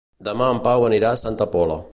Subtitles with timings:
[0.27, 1.83] Demà en Pau anirà a Santa Pola.